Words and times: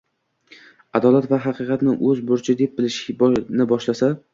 adolat 1.01 1.29
va 1.35 1.39
haqiqatni 1.45 1.95
o‘z 2.11 2.25
burchi 2.33 2.59
deb 2.65 2.77
bilishni 2.83 3.73
boshlasa 3.75 4.17